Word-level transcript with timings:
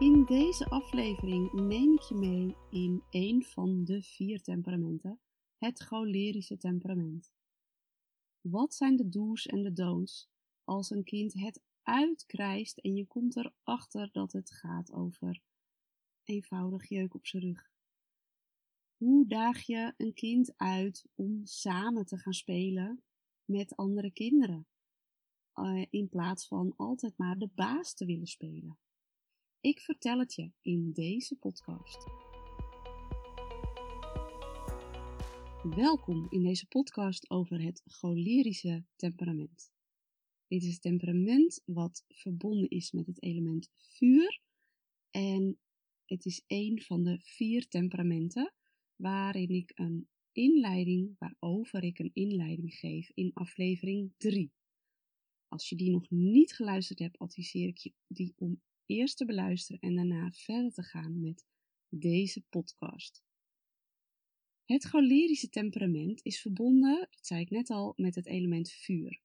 In 0.00 0.24
deze 0.24 0.70
aflevering 0.70 1.52
neem 1.52 1.92
ik 1.92 2.00
je 2.00 2.14
mee 2.14 2.56
in 2.70 3.02
een 3.10 3.44
van 3.44 3.84
de 3.84 4.02
vier 4.02 4.42
temperamenten, 4.42 5.20
het 5.58 5.80
cholerische 5.80 6.56
temperament. 6.56 7.32
Wat 8.40 8.74
zijn 8.74 8.96
de 8.96 9.08
do's 9.08 9.46
en 9.46 9.62
de 9.62 9.72
don'ts 9.72 10.28
als 10.64 10.90
een 10.90 11.04
kind 11.04 11.32
het 11.32 11.60
uitkrijst 11.82 12.78
en 12.78 12.94
je 12.94 13.06
komt 13.06 13.36
erachter 13.36 14.08
dat 14.12 14.32
het 14.32 14.50
gaat 14.50 14.92
over 14.92 15.42
eenvoudig 16.24 16.88
jeuk 16.88 17.14
op 17.14 17.26
zijn 17.26 17.42
rug? 17.42 17.70
Hoe 18.96 19.26
daag 19.26 19.60
je 19.62 19.94
een 19.96 20.14
kind 20.14 20.52
uit 20.56 21.06
om 21.14 21.40
samen 21.44 22.06
te 22.06 22.18
gaan 22.18 22.32
spelen 22.32 23.02
met 23.44 23.76
andere 23.76 24.10
kinderen? 24.10 24.66
Uh, 25.54 25.86
in 25.90 26.08
plaats 26.08 26.46
van 26.46 26.74
altijd 26.76 27.18
maar 27.18 27.38
de 27.38 27.50
baas 27.54 27.94
te 27.94 28.04
willen 28.04 28.26
spelen. 28.26 28.78
Ik 29.62 29.80
vertel 29.80 30.18
het 30.18 30.34
je 30.34 30.50
in 30.62 30.92
deze 30.92 31.36
podcast. 31.36 32.04
Welkom 35.62 36.26
in 36.30 36.42
deze 36.42 36.66
podcast 36.66 37.30
over 37.30 37.62
het 37.62 37.82
cholerische 37.84 38.84
temperament. 38.96 39.72
Dit 40.46 40.62
is 40.62 40.72
het 40.72 40.82
temperament 40.82 41.62
wat 41.64 42.04
verbonden 42.08 42.68
is 42.68 42.92
met 42.92 43.06
het 43.06 43.22
element 43.22 43.70
vuur 43.76 44.40
en 45.10 45.58
het 46.04 46.24
is 46.24 46.44
een 46.46 46.82
van 46.82 47.04
de 47.04 47.18
vier 47.22 47.68
temperamenten 47.68 48.54
waarin 48.96 49.50
ik 49.50 49.72
een 49.74 50.08
inleiding, 50.32 51.16
waarover 51.18 51.84
ik 51.84 51.98
een 51.98 52.10
inleiding 52.12 52.74
geef 52.74 53.10
in 53.14 53.32
aflevering 53.32 54.12
3. 54.16 54.52
Als 55.48 55.68
je 55.68 55.76
die 55.76 55.90
nog 55.90 56.10
niet 56.10 56.52
geluisterd 56.52 56.98
hebt, 56.98 57.18
adviseer 57.18 57.68
ik 57.68 57.78
je 57.78 57.92
die 58.06 58.32
om 58.36 58.60
eerst 58.90 59.16
te 59.16 59.24
beluisteren 59.24 59.80
en 59.80 59.94
daarna 59.94 60.30
verder 60.30 60.72
te 60.72 60.82
gaan 60.82 61.20
met 61.20 61.46
deze 61.88 62.42
podcast. 62.48 63.24
Het 64.64 64.84
cholerische 64.84 65.48
temperament 65.48 66.20
is 66.22 66.40
verbonden, 66.40 66.98
dat 67.10 67.26
zei 67.26 67.40
ik 67.40 67.50
net 67.50 67.70
al, 67.70 67.92
met 67.96 68.14
het 68.14 68.26
element 68.26 68.70
vuur. 68.70 69.20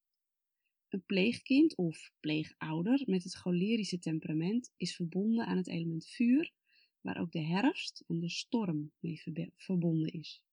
Een 0.89 1.05
pleegkind 1.05 1.75
of 1.75 2.11
pleegouder 2.19 3.03
met 3.05 3.23
het 3.23 3.36
cholerische 3.36 3.99
temperament 3.99 4.73
is 4.77 4.95
verbonden 4.95 5.45
aan 5.45 5.58
het 5.58 5.67
element 5.67 6.08
vuur, 6.08 6.53
waar 7.02 7.19
ook 7.19 7.31
de 7.31 7.43
herfst 7.43 8.03
en 8.08 8.19
de 8.19 8.30
storm 8.30 8.91
mee 8.99 9.21
verbonden 9.55 10.11
is. 10.11 10.43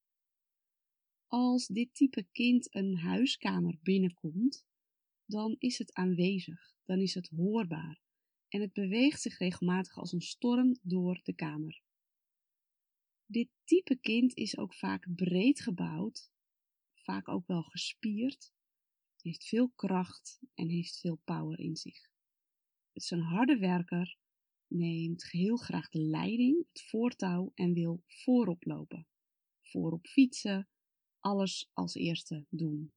Als 1.27 1.67
dit 1.67 1.95
type 1.95 2.27
kind 2.33 2.75
een 2.75 2.97
huiskamer 2.97 3.79
binnenkomt, 3.83 4.67
dan 5.25 5.57
is 5.59 5.79
het 5.79 5.93
aanwezig, 5.93 6.75
dan 6.85 6.99
is 6.99 7.15
het 7.15 7.29
hoorbaar 7.29 8.02
en 8.53 8.61
het 8.61 8.73
beweegt 8.73 9.21
zich 9.21 9.39
regelmatig 9.39 9.97
als 9.97 10.13
een 10.13 10.21
storm 10.21 10.79
door 10.83 11.21
de 11.23 11.33
kamer. 11.33 11.83
Dit 13.27 13.49
type 13.65 13.97
kind 13.97 14.35
is 14.35 14.59
ook 14.59 14.75
vaak 14.75 15.15
breed 15.15 15.61
gebouwd, 15.61 16.31
vaak 16.95 17.29
ook 17.29 17.47
wel 17.47 17.63
gespierd, 17.63 18.53
heeft 19.21 19.45
veel 19.45 19.69
kracht 19.69 20.41
en 20.55 20.69
heeft 20.69 21.01
veel 21.01 21.21
power 21.25 21.59
in 21.59 21.77
zich. 21.77 22.11
Het 22.93 23.03
is 23.03 23.11
een 23.11 23.23
harde 23.23 23.59
werker, 23.59 24.19
neemt 24.67 25.31
heel 25.31 25.57
graag 25.57 25.89
de 25.89 26.01
leiding, 26.01 26.67
het 26.73 26.83
voortouw 26.83 27.53
en 27.55 27.73
wil 27.73 28.03
voorop 28.07 28.65
lopen, 28.65 29.07
voorop 29.61 30.07
fietsen, 30.07 30.69
alles 31.21 31.71
als 31.73 31.95
eerste 31.95 32.47
doen. 32.49 32.93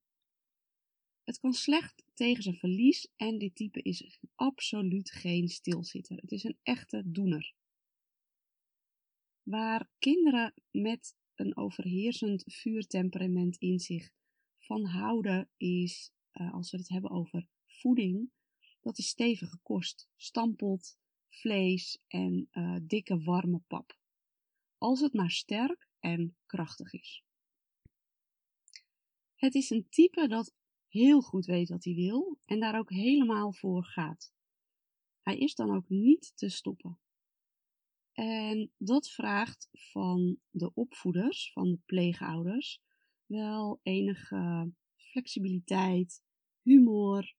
Het 1.25 1.39
kan 1.39 1.53
slecht 1.53 2.03
tegen 2.13 2.43
zijn 2.43 2.55
verlies 2.55 3.07
en 3.15 3.37
dit 3.37 3.55
type 3.55 3.81
is 3.81 4.19
absoluut 4.35 5.11
geen 5.11 5.47
stilzitter. 5.47 6.17
Het 6.17 6.31
is 6.31 6.43
een 6.43 6.57
echte 6.63 7.11
doener. 7.11 7.53
Waar 9.43 9.89
kinderen 9.99 10.53
met 10.71 11.15
een 11.35 11.57
overheersend 11.57 12.43
vuurtemperament 12.47 13.57
in 13.57 13.79
zich 13.79 14.11
van 14.57 14.85
houden 14.85 15.49
is, 15.57 16.11
uh, 16.33 16.53
als 16.53 16.71
we 16.71 16.77
het 16.77 16.89
hebben 16.89 17.11
over 17.11 17.47
voeding, 17.65 18.31
dat 18.81 18.97
is 18.97 19.07
stevige 19.07 19.59
kost, 19.63 20.09
stampot, 20.15 20.97
vlees 21.29 21.99
en 22.07 22.49
uh, 22.51 22.77
dikke 22.81 23.23
warme 23.23 23.61
pap. 23.67 23.97
Als 24.77 24.99
het 24.99 25.13
maar 25.13 25.31
sterk 25.31 25.89
en 25.99 26.37
krachtig 26.45 26.93
is. 26.93 27.23
Het 29.35 29.55
is 29.55 29.69
een 29.69 29.89
type 29.89 30.27
dat 30.27 30.53
heel 30.95 31.21
goed 31.21 31.45
weet 31.45 31.69
wat 31.69 31.83
hij 31.83 31.93
wil 31.93 32.37
en 32.45 32.59
daar 32.59 32.77
ook 32.79 32.89
helemaal 32.89 33.53
voor 33.53 33.83
gaat. 33.83 34.33
Hij 35.21 35.37
is 35.37 35.55
dan 35.55 35.75
ook 35.75 35.89
niet 35.89 36.31
te 36.35 36.49
stoppen. 36.49 36.99
En 38.11 38.71
dat 38.77 39.09
vraagt 39.09 39.69
van 39.71 40.37
de 40.49 40.73
opvoeders, 40.73 41.51
van 41.51 41.71
de 41.71 41.79
pleegouders, 41.85 42.81
wel 43.25 43.79
enige 43.83 44.71
flexibiliteit, 44.95 46.23
humor, 46.61 47.35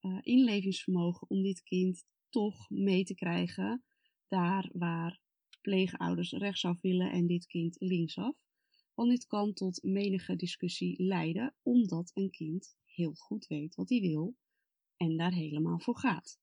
uh, 0.00 0.18
inlevingsvermogen 0.20 1.30
om 1.30 1.42
dit 1.42 1.62
kind 1.62 2.04
toch 2.28 2.70
mee 2.70 3.04
te 3.04 3.14
krijgen 3.14 3.84
daar 4.28 4.70
waar 4.72 5.20
pleegouders 5.60 6.32
rechtsaf 6.32 6.80
willen 6.80 7.10
en 7.12 7.26
dit 7.26 7.46
kind 7.46 7.76
linksaf. 7.78 8.36
Want 8.94 9.10
dit 9.10 9.26
kan 9.26 9.52
tot 9.52 9.82
menige 9.82 10.36
discussie 10.36 11.02
leiden, 11.02 11.54
omdat 11.62 12.10
een 12.14 12.30
kind 12.30 12.78
heel 12.94 13.14
goed 13.14 13.46
weet 13.46 13.74
wat 13.74 13.88
hij 13.88 14.00
wil 14.00 14.36
en 14.96 15.16
daar 15.16 15.32
helemaal 15.32 15.78
voor 15.78 15.96
gaat. 15.96 16.40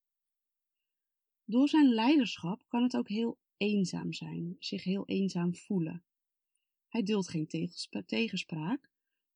Door 1.43 1.69
zijn 1.69 1.93
leiderschap 1.93 2.63
kan 2.67 2.83
het 2.83 2.97
ook 2.97 3.07
heel 3.07 3.37
eenzaam 3.57 4.13
zijn, 4.13 4.55
zich 4.59 4.83
heel 4.83 5.05
eenzaam 5.05 5.55
voelen. 5.55 6.03
Hij 6.87 7.03
duldt 7.03 7.29
geen 7.29 7.47
tegenspraak, 8.05 8.91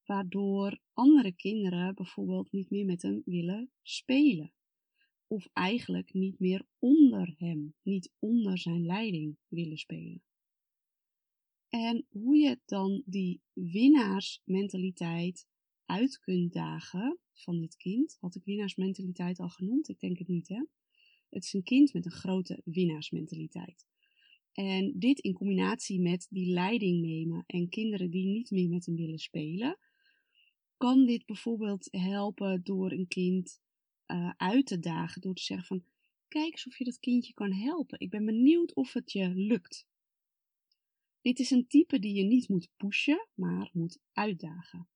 waardoor 0.06 0.80
andere 0.94 1.32
kinderen 1.32 1.96
bijvoorbeeld 1.96 2.52
niet 2.52 2.70
meer 2.70 2.86
met 2.86 3.02
hem 3.02 3.22
willen 3.26 3.72
spelen. 3.82 4.54
Of 5.28 5.48
eigenlijk 5.54 6.14
niet 6.14 6.40
meer 6.40 6.66
onder 6.80 7.36
hem, 7.38 7.76
niet 7.82 8.12
onder 8.20 8.58
zijn 8.58 8.86
leiding 8.86 9.38
willen 9.48 9.78
spelen. 9.78 10.24
En 11.70 12.06
hoe 12.10 12.36
je 12.36 12.60
dan 12.66 13.04
die 13.06 13.42
winnaarsmentaliteit 13.54 15.48
uit 15.92 16.20
kunt 16.20 16.54
dagen 16.54 17.20
van 17.34 17.60
dit 17.60 17.76
kind. 17.78 18.18
Had 18.20 18.36
ik 18.36 18.44
winnaarsmentaliteit 18.44 19.40
al 19.40 19.50
genoemd? 19.50 19.90
Ik 19.90 20.00
denk 20.00 20.18
het 20.18 20.28
niet, 20.28 20.48
hè? 20.48 20.64
Het 21.30 21.44
is 21.44 21.54
een 21.54 21.64
kind 21.64 21.94
met 21.94 22.06
een 22.06 22.12
grote 22.12 22.62
winnaarsmentaliteit. 22.66 23.86
En 24.52 24.94
dit 25.00 25.20
in 25.20 25.34
combinatie 25.34 26.00
met 26.00 26.28
die 26.30 26.54
leiding 26.54 27.02
nemen 27.02 27.44
en 27.48 27.70
kinderen 27.70 28.10
die 28.10 28.26
niet 28.26 28.52
meer 28.52 28.70
met 28.70 28.86
hem 28.86 28.96
willen 28.96 29.20
spelen, 29.20 29.78
kan 30.78 31.06
dit 31.06 31.26
bijvoorbeeld 31.26 31.88
helpen 31.92 32.64
door 32.64 32.92
een 32.92 33.08
kind 33.08 33.62
uh, 34.08 34.32
uit 34.38 34.66
te 34.66 34.80
dagen, 34.80 35.22
door 35.22 35.36
te 35.36 35.44
zeggen 35.44 35.68
van, 35.68 35.84
kijk 36.28 36.52
eens 36.52 36.68
of 36.68 36.78
je 36.78 36.84
dat 36.84 37.00
kindje 37.00 37.34
kan 37.34 37.54
helpen. 37.54 38.00
Ik 38.00 38.10
ben 38.10 38.26
benieuwd 38.26 38.74
of 38.74 38.94
het 38.94 39.12
je 39.12 39.30
lukt. 39.30 39.88
Dit 41.22 41.40
is 41.40 41.52
een 41.52 41.68
type 41.68 42.00
die 42.00 42.14
je 42.14 42.24
niet 42.24 42.50
moet 42.50 42.70
pushen, 42.78 43.28
maar 43.34 43.70
moet 43.74 44.00
uitdagen. 44.14 44.88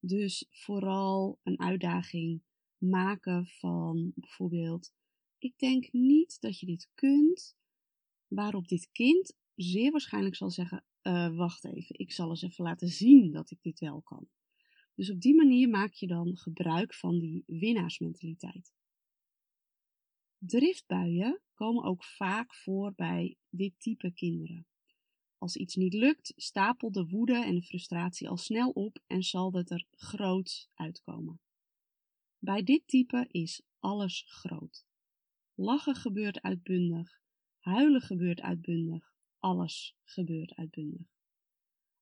Dus 0.00 0.46
vooral 0.50 1.38
een 1.42 1.60
uitdaging 1.60 2.42
maken 2.78 3.46
van 3.46 4.12
bijvoorbeeld: 4.14 4.92
Ik 5.38 5.58
denk 5.58 5.92
niet 5.92 6.40
dat 6.40 6.60
je 6.60 6.66
dit 6.66 6.90
kunt. 6.94 7.58
Waarop 8.26 8.68
dit 8.68 8.90
kind 8.92 9.36
zeer 9.54 9.90
waarschijnlijk 9.90 10.36
zal 10.36 10.50
zeggen: 10.50 10.84
uh, 11.02 11.36
Wacht 11.36 11.64
even, 11.64 11.98
ik 11.98 12.12
zal 12.12 12.28
eens 12.28 12.42
even 12.42 12.64
laten 12.64 12.88
zien 12.88 13.32
dat 13.32 13.50
ik 13.50 13.62
dit 13.62 13.78
wel 13.78 14.00
kan. 14.02 14.28
Dus 14.94 15.10
op 15.10 15.20
die 15.20 15.34
manier 15.34 15.68
maak 15.68 15.92
je 15.92 16.06
dan 16.06 16.36
gebruik 16.36 16.94
van 16.94 17.18
die 17.18 17.44
winnaarsmentaliteit. 17.46 18.72
Driftbuien 20.38 21.40
komen 21.54 21.84
ook 21.84 22.04
vaak 22.04 22.54
voor 22.54 22.92
bij 22.94 23.36
dit 23.48 23.80
type 23.80 24.12
kinderen. 24.12 24.66
Als 25.40 25.56
iets 25.56 25.74
niet 25.74 25.94
lukt, 25.94 26.32
stapelt 26.36 26.94
de 26.94 27.06
woede 27.06 27.44
en 27.44 27.54
de 27.54 27.62
frustratie 27.62 28.28
al 28.28 28.36
snel 28.36 28.70
op 28.70 29.02
en 29.06 29.22
zal 29.22 29.52
het 29.52 29.70
er 29.70 29.86
groot 29.90 30.68
uitkomen. 30.74 31.40
Bij 32.38 32.62
dit 32.62 32.82
type 32.86 33.26
is 33.30 33.62
alles 33.78 34.24
groot. 34.28 34.84
Lachen 35.54 35.94
gebeurt 35.94 36.40
uitbundig, 36.40 37.20
huilen 37.58 38.00
gebeurt 38.00 38.40
uitbundig, 38.40 39.14
alles 39.38 39.96
gebeurt 40.02 40.54
uitbundig. 40.54 41.06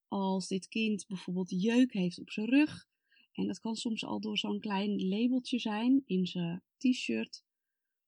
Als 0.08 0.48
dit 0.48 0.68
kind 0.68 1.06
bijvoorbeeld 1.06 1.62
jeuk 1.62 1.92
heeft 1.92 2.18
op 2.18 2.30
zijn 2.30 2.48
rug, 2.48 2.88
en 3.32 3.46
dat 3.46 3.60
kan 3.60 3.74
soms 3.74 4.04
al 4.04 4.20
door 4.20 4.38
zo'n 4.38 4.60
klein 4.60 5.08
labeltje 5.08 5.58
zijn 5.58 6.02
in 6.06 6.26
zijn 6.26 6.62
t-shirt, 6.76 7.44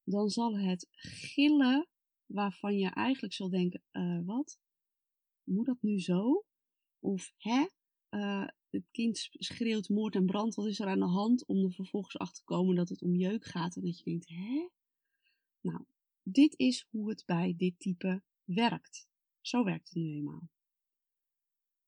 dan 0.04 0.28
zal 0.28 0.58
het 0.58 0.86
gillen 0.90 1.88
waarvan 2.26 2.78
je 2.78 2.88
eigenlijk 2.88 3.34
zal 3.34 3.50
denken: 3.50 3.82
uh, 3.92 4.20
wat? 4.24 4.58
Moet 5.50 5.66
dat 5.66 5.82
nu 5.82 6.00
zo? 6.00 6.44
Of 6.98 7.32
hè, 7.36 7.66
uh, 8.10 8.46
het 8.70 8.88
kind 8.90 9.28
schreeuwt 9.32 9.88
moord 9.88 10.14
en 10.14 10.26
brand, 10.26 10.54
wat 10.54 10.66
is 10.66 10.80
er 10.80 10.86
aan 10.86 10.98
de 10.98 11.06
hand? 11.06 11.46
Om 11.46 11.64
er 11.64 11.72
vervolgens 11.72 12.18
achter 12.18 12.36
te 12.36 12.44
komen 12.44 12.74
dat 12.74 12.88
het 12.88 13.02
om 13.02 13.14
jeuk 13.14 13.44
gaat 13.44 13.76
en 13.76 13.82
dat 13.82 13.98
je 13.98 14.04
denkt, 14.04 14.28
hè? 14.28 14.68
Nou, 15.60 15.84
dit 16.22 16.58
is 16.58 16.86
hoe 16.90 17.08
het 17.08 17.22
bij 17.26 17.54
dit 17.56 17.78
type 17.78 18.22
werkt. 18.44 19.08
Zo 19.40 19.64
werkt 19.64 19.88
het 19.88 20.02
nu 20.02 20.14
eenmaal. 20.14 20.48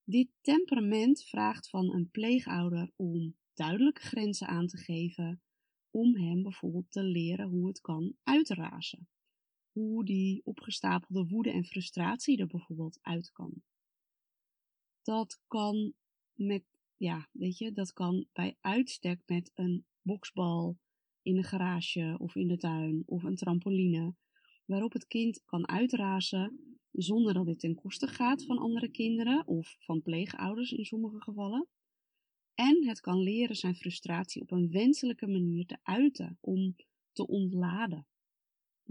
Dit 0.05 0.29
temperament 0.41 1.25
vraagt 1.25 1.69
van 1.69 1.94
een 1.94 2.11
pleegouder 2.11 2.93
om 2.97 3.37
duidelijke 3.55 4.00
grenzen 4.00 4.47
aan 4.47 4.67
te 4.67 4.76
geven, 4.76 5.43
om 5.91 6.17
hem 6.17 6.43
bijvoorbeeld 6.43 6.91
te 6.91 7.03
leren 7.03 7.49
hoe 7.49 7.69
het 7.69 7.81
kan 7.81 8.17
uitrazen. 8.23 9.08
Hoe 9.73 10.05
die 10.05 10.41
opgestapelde 10.45 11.27
woede 11.27 11.51
en 11.51 11.65
frustratie 11.65 12.39
er 12.39 12.47
bijvoorbeeld 12.47 12.99
uit 13.03 13.33
kan. 13.33 13.63
Dat 15.03 15.41
kan 15.47 15.93
met, 16.35 16.65
ja, 16.97 17.29
weet 17.33 17.59
je, 17.59 17.73
dat 17.73 17.93
kan 17.93 18.27
bij 18.33 18.57
uitstek 18.61 19.23
met 19.27 19.51
een 19.55 19.85
boksbal 20.03 20.79
in 21.23 21.35
de 21.35 21.43
garage 21.43 22.15
of 22.19 22.35
in 22.35 22.49
de 22.49 22.57
tuin 22.57 23.03
of 23.07 23.23
een 23.23 23.37
trampoline, 23.37 24.15
waarop 24.65 24.93
het 24.93 25.07
kind 25.07 25.43
kan 25.45 25.69
uitrazen 25.69 26.79
zonder 26.93 27.35
dat 27.35 27.47
dit 27.47 27.59
ten 27.59 27.75
koste 27.75 28.07
gaat 28.07 28.45
van 28.45 28.59
andere 28.59 28.91
kinderen 28.91 29.47
of 29.47 29.77
van 29.79 30.03
pleegouders 30.03 30.73
in 30.73 30.85
sommige 30.85 31.21
gevallen. 31.21 31.69
En 32.55 32.87
het 32.87 33.01
kan 33.01 33.19
leren 33.19 33.57
zijn 33.57 33.75
frustratie 33.75 34.43
op 34.43 34.51
een 34.51 34.71
wenselijke 34.71 35.27
manier 35.27 35.67
te 35.67 35.79
uiten, 35.83 36.39
om 36.41 36.77
te 37.13 37.27
ontladen, 37.27 38.07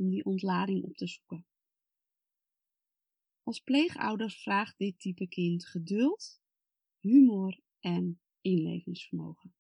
om 0.01 0.09
die 0.09 0.25
ontlading 0.25 0.83
op 0.83 0.95
te 0.95 1.07
zoeken. 1.07 1.45
Als 3.43 3.59
pleegouder 3.59 4.31
vraagt 4.31 4.77
dit 4.77 4.99
type 4.99 5.27
kind 5.27 5.65
geduld, 5.65 6.41
humor 6.99 7.59
en 7.79 8.21
inlevingsvermogen. 8.41 9.53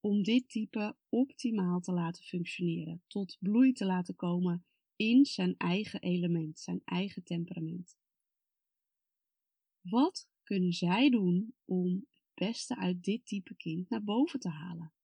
Om 0.00 0.22
dit 0.22 0.48
type 0.48 0.96
optimaal 1.08 1.80
te 1.80 1.92
laten 1.92 2.24
functioneren, 2.24 3.02
tot 3.06 3.36
bloei 3.40 3.72
te 3.72 3.84
laten 3.84 4.14
komen 4.14 4.66
in 4.96 5.24
zijn 5.24 5.54
eigen 5.56 6.00
element, 6.00 6.58
zijn 6.58 6.80
eigen 6.84 7.22
temperament. 7.22 7.96
Wat 9.80 10.28
kunnen 10.42 10.72
zij 10.72 11.10
doen 11.10 11.54
om 11.64 12.06
het 12.12 12.30
beste 12.34 12.76
uit 12.76 13.04
dit 13.04 13.26
type 13.26 13.56
kind 13.56 13.88
naar 13.88 14.04
boven 14.04 14.40
te 14.40 14.48
halen? 14.48 14.95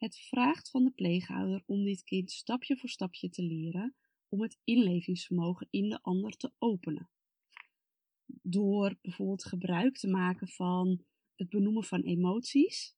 Het 0.00 0.18
vraagt 0.18 0.70
van 0.70 0.84
de 0.84 0.90
pleegouder 0.90 1.62
om 1.66 1.84
dit 1.84 2.02
kind 2.04 2.30
stapje 2.30 2.76
voor 2.76 2.88
stapje 2.88 3.28
te 3.28 3.42
leren 3.42 3.96
om 4.28 4.42
het 4.42 4.58
inlevingsvermogen 4.64 5.66
in 5.70 5.88
de 5.88 6.02
ander 6.02 6.36
te 6.36 6.52
openen. 6.58 7.10
Door 8.42 8.98
bijvoorbeeld 9.00 9.44
gebruik 9.44 9.96
te 9.96 10.08
maken 10.08 10.48
van 10.48 11.04
het 11.34 11.48
benoemen 11.48 11.84
van 11.84 12.02
emoties. 12.02 12.96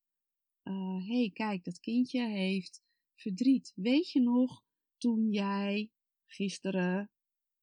Uh, 0.63 1.07
hey, 1.07 1.31
kijk, 1.33 1.65
dat 1.65 1.81
kindje 1.81 2.29
heeft 2.29 2.83
verdriet. 3.15 3.73
Weet 3.75 4.11
je 4.11 4.21
nog 4.21 4.65
toen 4.97 5.31
jij 5.31 5.91
gisteren 6.27 7.11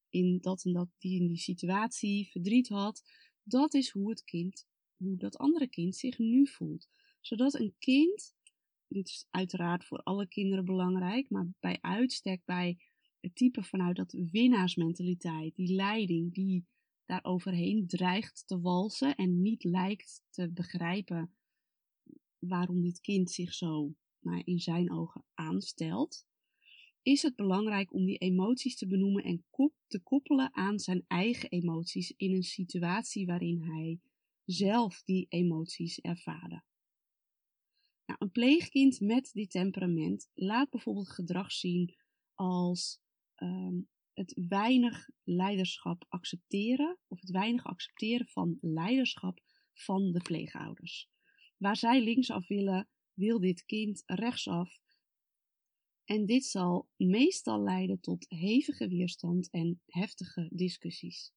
in 0.10 0.38
dat 0.42 0.66
en 0.66 0.74
dat, 0.74 0.90
die, 0.98 1.22
in 1.22 1.28
die 1.28 1.38
situatie 1.38 2.30
verdriet 2.32 2.70
had, 2.70 3.02
dat 3.44 3.74
is 3.74 3.90
hoe 3.90 4.10
het 4.10 4.24
kind, 4.24 4.68
hoe 4.98 5.18
dat 5.18 5.38
andere 5.38 5.68
kind 5.68 5.96
zich 5.96 6.18
nu 6.18 6.48
voelt. 6.48 6.90
Zodat 7.22 7.54
een 7.54 7.76
kind, 7.78 8.38
dit 8.90 9.08
is 9.08 9.28
uiteraard 9.30 9.86
voor 9.86 10.04
alle 10.04 10.28
kinderen 10.28 10.66
belangrijk, 10.66 11.30
maar 11.30 11.48
bij 11.60 11.78
uitstek 11.82 12.46
bij 12.46 12.78
het 13.20 13.36
type 13.36 13.64
vanuit 13.64 13.96
dat 13.96 14.12
winnaarsmentaliteit, 14.32 15.56
die 15.56 15.76
leiding, 15.76 16.34
die 16.34 16.66
daar 17.06 17.24
overheen 17.24 17.88
dreigt 17.88 18.44
te 18.48 18.60
walsen 18.60 19.16
en 19.16 19.42
niet 19.42 19.64
lijkt 19.64 20.24
te 20.30 20.52
begrijpen 20.52 21.34
waarom 22.40 22.82
dit 22.82 23.02
kind 23.02 23.32
zich 23.32 23.54
zo 23.54 23.96
maar 24.20 24.42
in 24.46 24.60
zijn 24.60 24.92
ogen 24.92 25.26
aanstelt 25.34 26.28
is 27.02 27.22
het 27.22 27.36
belangrijk 27.36 27.94
om 27.94 28.06
die 28.06 28.18
emoties 28.18 28.76
te 28.76 28.88
benoemen 28.88 29.24
en 29.24 29.46
te 29.88 30.00
koppelen 30.04 30.54
aan 30.54 30.80
zijn 30.80 31.04
eigen 31.08 31.50
emoties 31.50 32.14
in 32.18 32.34
een 32.34 32.44
situatie 32.44 33.26
waarin 33.26 33.62
hij 33.62 34.00
zelf 34.46 35.02
die 35.04 35.26
emoties 35.30 36.00
ervaarde. 36.00 36.64
Nou, 38.10 38.22
een 38.22 38.32
pleegkind 38.32 39.00
met 39.00 39.30
dit 39.34 39.52
temperament 39.52 40.30
laat 40.34 40.70
bijvoorbeeld 40.70 41.10
gedrag 41.10 41.52
zien 41.52 41.96
als 42.34 43.00
um, 43.36 43.90
het 44.14 44.42
weinig 44.48 45.10
leiderschap 45.24 46.06
accepteren 46.08 46.98
of 47.08 47.20
het 47.20 47.30
weinig 47.30 47.64
accepteren 47.64 48.28
van 48.28 48.58
leiderschap 48.62 49.40
van 49.74 50.12
de 50.12 50.22
pleegouders. 50.22 51.10
Waar 51.58 51.76
zij 51.76 52.04
linksaf 52.04 52.48
willen, 52.48 52.90
wil 53.14 53.40
dit 53.40 53.66
kind 53.66 54.04
rechtsaf 54.06 54.82
en 56.06 56.26
dit 56.26 56.46
zal 56.46 56.90
meestal 56.96 57.64
leiden 57.64 58.00
tot 58.00 58.26
hevige 58.30 58.88
weerstand 58.88 59.50
en 59.50 59.82
heftige 59.86 60.50
discussies. 60.52 61.34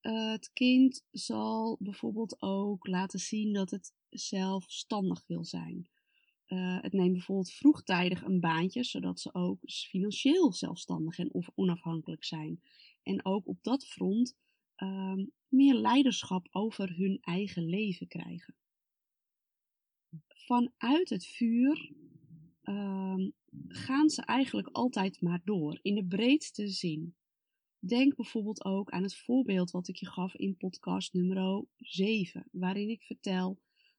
Het 0.00 0.52
kind 0.52 1.04
zal 1.10 1.76
bijvoorbeeld 1.80 2.42
ook 2.42 2.86
laten 2.86 3.18
zien 3.18 3.52
dat 3.52 3.70
het 3.70 3.92
zelfstandig 4.18 5.24
wil 5.26 5.44
zijn. 5.44 5.88
Uh, 6.48 6.82
het 6.82 6.92
neemt 6.92 7.12
bijvoorbeeld 7.12 7.52
vroegtijdig 7.52 8.22
een 8.22 8.40
baantje, 8.40 8.84
zodat 8.84 9.20
ze 9.20 9.34
ook 9.34 9.58
financieel 9.64 10.52
zelfstandig 10.52 11.18
en 11.18 11.32
of 11.32 11.50
onafhankelijk 11.54 12.24
zijn. 12.24 12.60
En 13.02 13.24
ook 13.24 13.46
op 13.46 13.58
dat 13.62 13.86
front 13.86 14.36
uh, 14.76 15.24
meer 15.48 15.74
leiderschap 15.74 16.48
over 16.50 16.96
hun 16.96 17.18
eigen 17.20 17.64
leven 17.64 18.06
krijgen. 18.06 18.54
Vanuit 20.28 21.08
het 21.08 21.26
vuur 21.26 21.92
um, 22.64 23.32
gaan 23.68 24.08
ze 24.08 24.22
eigenlijk 24.22 24.68
altijd 24.68 25.20
maar 25.20 25.40
door, 25.44 25.78
in 25.82 25.94
de 25.94 26.04
breedste 26.04 26.68
zin. 26.68 27.14
Denk 27.78 28.16
bijvoorbeeld 28.16 28.64
ook 28.64 28.90
aan 28.90 29.02
het 29.02 29.16
voorbeeld 29.16 29.70
wat 29.70 29.88
ik 29.88 29.96
je 29.96 30.06
gaf 30.06 30.34
in 30.34 30.56
podcast 30.56 31.12
nummer 31.12 31.64
7, 31.76 32.48
waarin 32.52 32.88
ik 32.88 33.02
vertel 33.02 33.58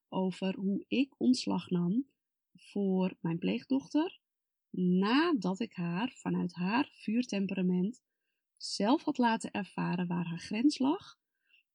over 0.10 0.56
hoe 0.56 0.86
ik 0.88 1.14
ontslag 1.18 1.70
nam 1.70 2.06
voor 2.54 3.18
mijn 3.20 3.38
pleegdochter, 3.38 4.20
nadat 4.78 5.60
ik 5.60 5.74
haar 5.74 6.12
vanuit 6.16 6.54
haar 6.54 6.90
vuurtemperament 6.92 8.02
zelf 8.58 9.04
had 9.04 9.18
laten 9.18 9.52
ervaren 9.52 10.08
waar 10.08 10.26
haar 10.26 10.40
grens 10.40 10.80
lag 10.80 11.18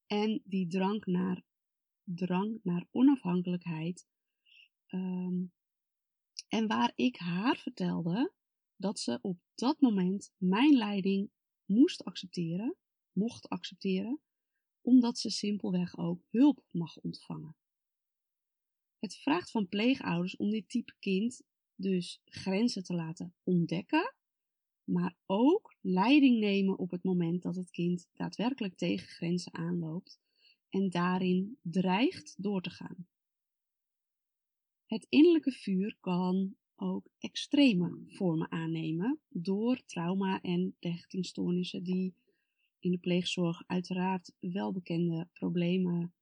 en 0.06 0.42
die 0.44 0.66
drang 0.66 1.04
naar, 1.04 1.42
drang 2.04 2.60
naar 2.62 2.86
onafhankelijkheid 2.90 4.06
um, 4.88 5.52
en 6.48 6.66
waar 6.66 6.92
ik 6.94 7.16
haar 7.16 7.56
vertelde 7.56 8.32
dat 8.76 8.98
ze 8.98 9.18
op 9.22 9.38
dat 9.54 9.80
moment 9.80 10.32
mijn 10.36 10.76
leiding 10.76 11.30
moest 11.64 12.04
accepteren, 12.04 12.76
mocht 13.12 13.48
accepteren, 13.48 14.20
omdat 14.80 15.18
ze 15.18 15.30
simpelweg 15.30 15.98
ook 15.98 16.22
hulp 16.30 16.64
mag 16.70 16.96
ontvangen. 16.96 17.56
Het 19.00 19.16
vraagt 19.16 19.50
van 19.50 19.68
pleegouders 19.68 20.36
om 20.36 20.50
dit 20.50 20.68
type 20.68 20.94
kind 20.98 21.42
dus 21.74 22.20
grenzen 22.24 22.82
te 22.82 22.94
laten 22.94 23.34
ontdekken, 23.42 24.14
maar 24.84 25.16
ook 25.26 25.76
leiding 25.80 26.38
nemen 26.38 26.78
op 26.78 26.90
het 26.90 27.04
moment 27.04 27.42
dat 27.42 27.56
het 27.56 27.70
kind 27.70 28.08
daadwerkelijk 28.12 28.76
tegen 28.76 29.06
grenzen 29.08 29.54
aanloopt 29.54 30.20
en 30.68 30.90
daarin 30.90 31.58
dreigt 31.62 32.34
door 32.42 32.62
te 32.62 32.70
gaan. 32.70 33.08
Het 34.86 35.06
innerlijke 35.08 35.52
vuur 35.52 35.96
kan 36.00 36.56
ook 36.76 37.08
extreme 37.18 38.02
vormen 38.06 38.50
aannemen 38.50 39.20
door 39.28 39.82
trauma 39.86 40.40
en 40.40 40.76
hechtingstoornissen 40.78 41.82
die 41.82 42.14
in 42.78 42.90
de 42.90 42.98
pleegzorg 42.98 43.62
uiteraard 43.66 44.32
welbekende 44.38 45.28
problemen, 45.32 46.14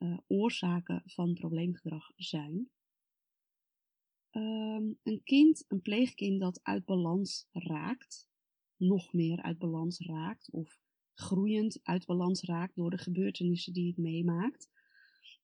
uh, 0.00 0.18
oorzaken 0.26 1.02
van 1.04 1.34
probleemgedrag 1.34 2.12
zijn. 2.16 2.70
Um, 4.30 4.98
een 5.02 5.20
kind, 5.24 5.64
een 5.68 5.80
pleegkind 5.80 6.40
dat 6.40 6.60
uit 6.62 6.84
balans 6.84 7.48
raakt, 7.52 8.28
nog 8.76 9.12
meer 9.12 9.42
uit 9.42 9.58
balans 9.58 9.98
raakt 9.98 10.50
of 10.50 10.80
groeiend 11.14 11.80
uit 11.82 12.06
balans 12.06 12.42
raakt 12.42 12.76
door 12.76 12.90
de 12.90 12.98
gebeurtenissen 12.98 13.72
die 13.72 13.86
het 13.86 13.96
meemaakt. 13.96 14.70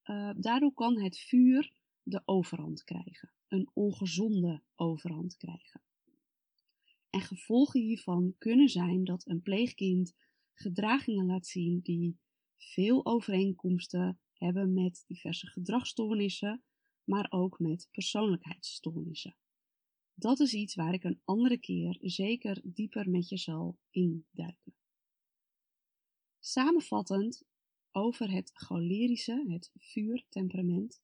Uh, 0.04 0.30
daardoor 0.36 0.72
kan 0.75 1.00
het 1.00 1.18
vuur 1.18 1.72
de 2.02 2.22
overhand 2.25 2.84
krijgen, 2.84 3.32
een 3.48 3.70
ongezonde 3.72 4.62
overhand 4.75 5.36
krijgen. 5.36 5.82
En 7.10 7.20
gevolgen 7.20 7.80
hiervan 7.80 8.34
kunnen 8.38 8.68
zijn 8.68 9.04
dat 9.04 9.28
een 9.28 9.42
pleegkind 9.42 10.14
gedragingen 10.52 11.26
laat 11.26 11.46
zien 11.46 11.80
die 11.80 12.18
veel 12.56 13.06
overeenkomsten 13.06 14.20
hebben 14.38 14.75
met 14.75 15.05
diverse 15.07 15.47
gedragsstoornissen, 15.47 16.62
maar 17.05 17.26
ook 17.31 17.59
met 17.59 17.88
persoonlijkheidsstoornissen. 17.90 19.37
Dat 20.14 20.40
is 20.40 20.55
iets 20.55 20.75
waar 20.75 20.95
ik 20.95 21.05
een 21.05 21.21
andere 21.25 21.59
keer 21.59 21.99
zeker 22.00 22.61
dieper 22.64 23.11
met 23.11 23.28
je 23.28 23.37
zal 23.37 23.78
induiken. 23.90 24.75
Samenvattend 26.38 27.45
over 27.90 28.31
het 28.31 28.50
cholerische, 28.55 29.45
het 29.49 29.71
vuurtemperament, 29.75 31.02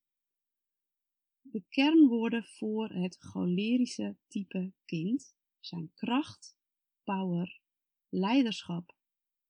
de 1.41 1.65
kernwoorden 1.69 2.45
voor 2.45 2.89
het 2.89 3.17
cholerische 3.19 4.17
type 4.29 4.73
kind 4.85 5.35
zijn 5.61 5.93
kracht, 5.95 6.57
power, 7.05 7.61
leiderschap, 8.09 8.97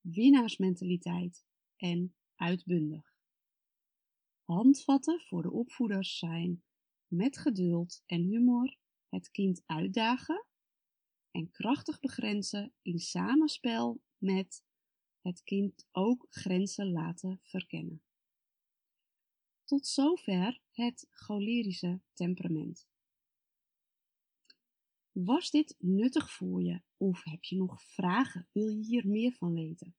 winnaarsmentaliteit 0.01 1.45
en 1.77 2.15
uitbundig. 2.35 3.12
Handvatten 4.52 5.21
voor 5.21 5.42
de 5.42 5.50
opvoeders 5.50 6.18
zijn 6.18 6.62
met 7.06 7.38
geduld 7.38 8.02
en 8.06 8.23
humor 8.23 8.76
het 9.09 9.30
kind 9.30 9.62
uitdagen 9.66 10.47
en 11.30 11.50
krachtig 11.50 12.00
begrenzen 12.00 12.73
in 12.82 12.99
samenspel 12.99 14.02
met 14.18 14.64
het 15.21 15.42
kind 15.42 15.87
ook 15.90 16.26
grenzen 16.28 16.92
laten 16.92 17.40
verkennen. 17.42 18.02
Tot 19.64 19.87
zover 19.87 20.61
het 20.71 21.06
cholerische 21.11 22.00
temperament. 22.12 22.88
Was 25.12 25.50
dit 25.50 25.75
nuttig 25.78 26.30
voor 26.30 26.62
je 26.62 26.82
of 26.97 27.25
heb 27.25 27.44
je 27.44 27.56
nog 27.56 27.82
vragen? 27.82 28.49
Wil 28.52 28.68
je 28.68 28.85
hier 28.85 29.06
meer 29.06 29.32
van 29.32 29.54
weten? 29.54 29.97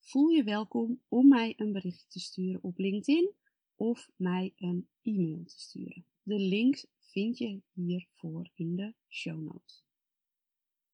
Voel 0.00 0.28
je 0.28 0.42
welkom 0.42 1.02
om 1.08 1.28
mij 1.28 1.52
een 1.56 1.72
berichtje 1.72 2.08
te 2.08 2.20
sturen 2.20 2.62
op 2.62 2.78
LinkedIn 2.78 3.40
of 3.76 4.10
mij 4.16 4.52
een 4.56 4.88
e-mail 5.02 5.44
te 5.44 5.60
sturen. 5.60 6.06
De 6.22 6.38
links 6.38 6.86
vind 6.98 7.38
je 7.38 7.62
hiervoor 7.72 8.50
in 8.54 8.76
de 8.76 8.94
show 9.08 9.40
notes. 9.42 9.84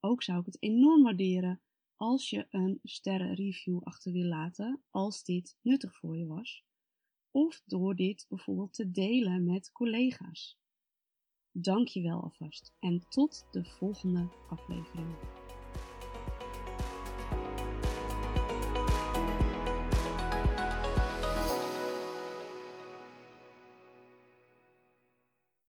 Ook 0.01 0.23
zou 0.23 0.39
ik 0.39 0.47
het 0.47 0.63
enorm 0.63 1.03
waarderen 1.03 1.63
als 1.97 2.31
je 2.31 2.47
een 2.51 2.81
sterrenreview 2.83 3.83
achter 3.83 4.13
wil 4.13 4.27
laten 4.27 4.83
als 4.91 5.25
dit 5.25 5.57
nuttig 5.63 5.97
voor 5.97 6.17
je 6.17 6.27
was. 6.27 6.65
Of 7.31 7.63
door 7.65 7.95
dit 7.95 8.27
bijvoorbeeld 8.29 8.73
te 8.73 8.91
delen 8.91 9.45
met 9.45 9.73
collega's. 9.73 10.59
Dank 11.51 11.89
je 11.89 12.03
wel 12.03 12.23
alvast 12.23 12.75
en 12.79 13.09
tot 13.09 13.47
de 13.51 13.65
volgende 13.65 14.29
aflevering. 14.49 15.38